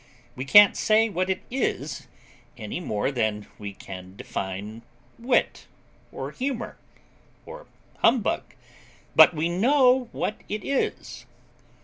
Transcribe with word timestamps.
We 0.35 0.45
can't 0.45 0.75
say 0.75 1.09
what 1.09 1.29
it 1.29 1.43
is, 1.51 2.07
any 2.57 2.79
more 2.79 3.11
than 3.11 3.45
we 3.59 3.71
can 3.71 4.15
define 4.15 4.81
wit, 5.19 5.67
or 6.11 6.31
humour, 6.31 6.77
or 7.45 7.67
humbug; 7.99 8.55
but 9.15 9.35
we 9.35 9.47
KNOW 9.47 10.05
what 10.11 10.41
it 10.49 10.63
is. 10.65 11.27